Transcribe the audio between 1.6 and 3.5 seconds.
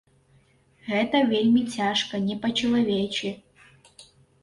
цяжка, не па-чалавечы.